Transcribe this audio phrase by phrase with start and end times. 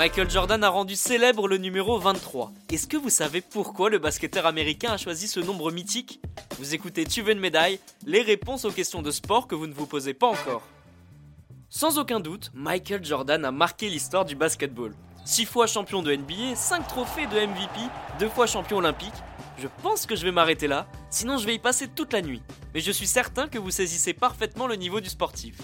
[0.00, 2.52] Michael Jordan a rendu célèbre le numéro 23.
[2.72, 6.22] Est-ce que vous savez pourquoi le basketteur américain a choisi ce nombre mythique?
[6.58, 7.80] Vous écoutez Tu veux une médaille?
[8.06, 10.62] Les réponses aux questions de sport que vous ne vous posez pas encore.
[11.68, 14.94] Sans aucun doute, Michael Jordan a marqué l'histoire du basketball.
[15.26, 17.80] 6 fois champion de NBA, 5 trophées de MVP,
[18.20, 19.12] 2 fois champion olympique.
[19.60, 22.40] Je pense que je vais m'arrêter là, sinon je vais y passer toute la nuit.
[22.72, 25.58] Mais je suis certain que vous saisissez parfaitement le niveau du sportif.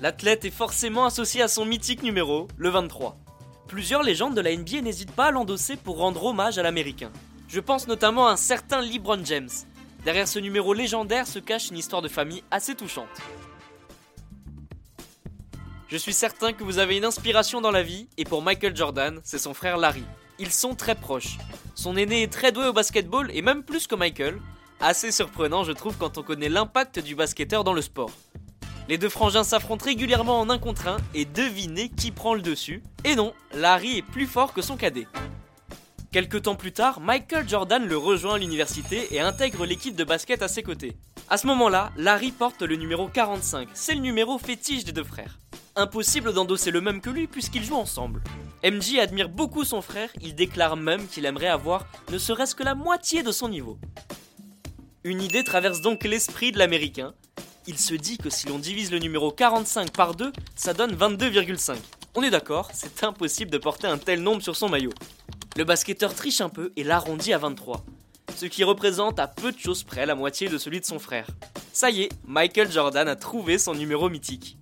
[0.00, 3.18] L'athlète est forcément associé à son mythique numéro, le 23.
[3.66, 7.12] Plusieurs légendes de la NBA n'hésitent pas à l'endosser pour rendre hommage à l'américain.
[7.46, 9.50] Je pense notamment à un certain LeBron James.
[10.06, 13.06] Derrière ce numéro légendaire se cache une histoire de famille assez touchante.
[15.88, 19.20] Je suis certain que vous avez une inspiration dans la vie, et pour Michael Jordan,
[19.24, 20.04] c'est son frère Larry.
[20.38, 21.38] Ils sont très proches.
[21.74, 24.40] Son aîné est très doué au basketball, et même plus que Michael.
[24.80, 28.10] Assez surprenant, je trouve, quand on connaît l'impact du basketteur dans le sport.
[28.88, 32.82] Les deux frangins s'affrontent régulièrement en un contre un et devinez qui prend le dessus.
[33.04, 35.06] Et non, Larry est plus fort que son cadet.
[36.10, 40.40] Quelques temps plus tard, Michael Jordan le rejoint à l'université et intègre l'équipe de basket
[40.40, 40.96] à ses côtés.
[41.28, 45.38] À ce moment-là, Larry porte le numéro 45, c'est le numéro fétiche des deux frères.
[45.76, 48.22] Impossible d'endosser le même que lui puisqu'ils jouent ensemble.
[48.64, 52.74] MJ admire beaucoup son frère, il déclare même qu'il aimerait avoir ne serait-ce que la
[52.74, 53.78] moitié de son niveau.
[55.04, 57.14] Une idée traverse donc l'esprit de l'américain,
[57.68, 61.76] il se dit que si l'on divise le numéro 45 par 2, ça donne 22,5.
[62.16, 64.92] On est d'accord, c'est impossible de porter un tel nombre sur son maillot.
[65.56, 67.84] Le basketteur triche un peu et l'arrondit à 23,
[68.34, 71.28] ce qui représente à peu de choses près la moitié de celui de son frère.
[71.72, 74.58] Ça y est, Michael Jordan a trouvé son numéro mythique.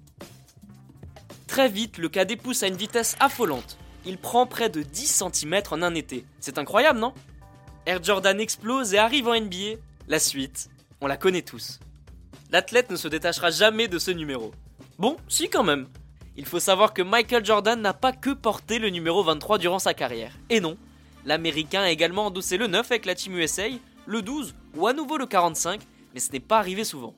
[1.46, 3.78] Très vite, le cadet pousse à une vitesse affolante.
[4.06, 6.24] Il prend près de 10 cm en un été.
[6.40, 7.12] C'est incroyable, non?
[7.84, 9.78] Air Jordan explose et arrive en NBA.
[10.08, 11.80] La suite, on la connaît tous
[12.50, 14.52] l'athlète ne se détachera jamais de ce numéro.
[14.98, 15.88] Bon, si quand même.
[16.36, 19.94] Il faut savoir que Michael Jordan n'a pas que porté le numéro 23 durant sa
[19.94, 20.32] carrière.
[20.50, 20.76] Et non,
[21.24, 23.68] l'Américain a également endossé le 9 avec la Team USA,
[24.04, 25.80] le 12 ou à nouveau le 45,
[26.12, 27.14] mais ce n'est pas arrivé souvent.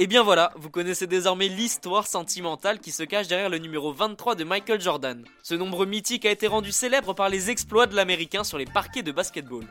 [0.00, 4.36] Et bien voilà, vous connaissez désormais l'histoire sentimentale qui se cache derrière le numéro 23
[4.36, 5.24] de Michael Jordan.
[5.42, 9.02] Ce nombre mythique a été rendu célèbre par les exploits de l'Américain sur les parquets
[9.02, 9.64] de basketball.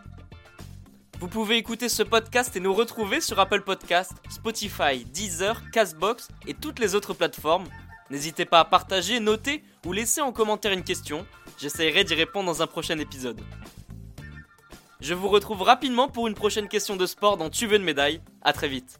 [1.22, 6.54] Vous pouvez écouter ce podcast et nous retrouver sur Apple Podcast, Spotify, Deezer, Castbox et
[6.54, 7.70] toutes les autres plateformes.
[8.10, 11.26] N'hésitez pas à partager, noter ou laisser en commentaire une question.
[11.58, 13.40] J'essaierai d'y répondre dans un prochain épisode.
[15.00, 18.20] Je vous retrouve rapidement pour une prochaine question de sport dans Tu veux une médaille.
[18.42, 19.00] A très vite.